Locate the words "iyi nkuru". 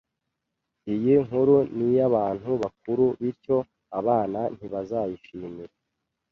0.93-1.55